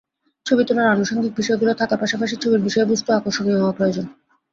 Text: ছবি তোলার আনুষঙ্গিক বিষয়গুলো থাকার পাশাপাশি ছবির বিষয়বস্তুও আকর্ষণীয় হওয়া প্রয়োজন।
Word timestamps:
ছবি 0.45 0.63
তোলার 0.67 0.87
আনুষঙ্গিক 0.87 1.33
বিষয়গুলো 1.35 1.71
থাকার 1.79 2.01
পাশাপাশি 2.01 2.35
ছবির 2.37 2.65
বিষয়বস্তুও 2.67 3.17
আকর্ষণীয় 3.17 3.59
হওয়া 3.59 3.77
প্রয়োজন। 3.77 4.05